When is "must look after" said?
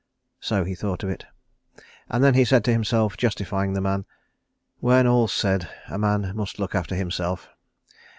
6.35-6.95